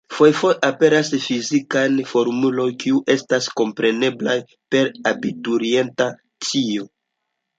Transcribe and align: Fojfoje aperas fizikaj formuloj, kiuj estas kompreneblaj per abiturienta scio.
Fojfoje 0.17 0.55
aperas 0.67 1.09
fizikaj 1.25 1.83
formuloj, 2.11 2.65
kiuj 2.83 3.03
estas 3.17 3.49
kompreneblaj 3.61 4.37
per 4.77 4.89
abiturienta 5.13 6.11
scio. 6.49 6.89